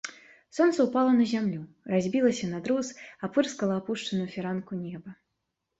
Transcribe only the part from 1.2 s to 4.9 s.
зямлю, разбілася на друз, апырскала апушчаную фіранку